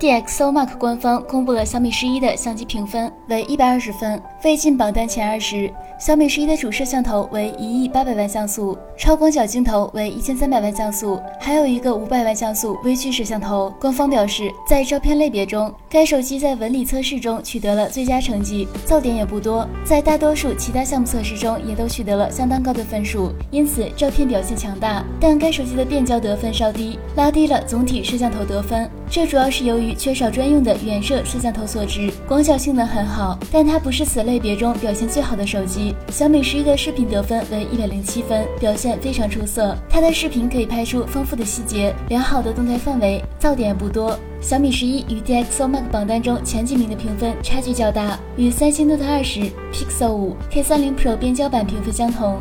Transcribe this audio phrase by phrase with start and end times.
[0.00, 5.70] DxOMark 官方公布了小米十一的相机评分为一百二十分，未进榜单前二十。
[5.98, 13.70] 小米十一的主摄像头为一亿八百万像素，超广角镜头为一千三百万像素，还有一个五百万像素微距摄像头。
[13.78, 25.04] 官方表示，在照片类别中，该手机在纹理测试中取得了最佳成绩，噪点也不多，在大多数其他项目测试中也都取得了相当高的分数，因此照片表现强大。
[25.20, 32.10] 但该手机的变焦得分稍低，拉低了总体摄像头得分，这主要是由于缺少专用的远摄摄像头所致。
[32.26, 35.94] 广角性能很好，但它不是此类别中表现最好的手机。
[36.10, 39.76] 小米十一的视频得分为一百零七分，表现非常出色。
[39.88, 44.18] 它的视频可以拍出丰富的细节，良好的动态范围，噪点不多。
[44.40, 49.40] 小米十一与 DxOMark 榜单中前几名的评分差距较大，与三星 Note 二十、
[49.72, 52.40] Pixel 五、K 三零 Pro 变焦版评分相同。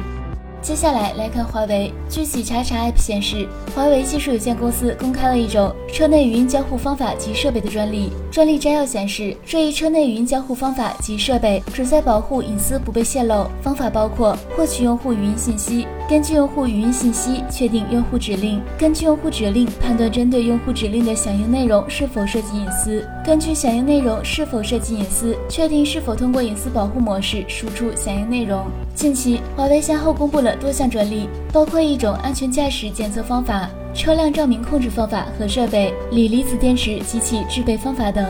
[0.62, 1.92] 接下来来看华为。
[2.10, 8.12] 据喜茶茶 App 显示，华为技术有限公司公开了一种车内语音交互方法及设备的专利。
[8.30, 13.46] 专利摘要显示，这一车内语音交互方法及设备旨在保护隐私不被泄露。
[13.62, 28.66] 方法包括获取用户语音信息，根据用户语音信息确定用户指令，根据用户指令判断针对用户指令的响应内容是否涉及隐私，根据响应内容是否涉及隐私，确定是否通过隐私保护模式输出响应内容。
[28.96, 38.26] 近期，华为先后公布了多项专利，包括一种安全驾驶检测方法、车辆照明控制方法和设备、锂离子电池及其制备方法等。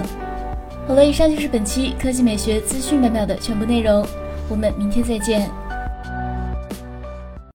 [0.87, 4.05] 好了，以上就是本期科技美学资讯百秒的全部内容，
[4.49, 5.49] 我们明天再见。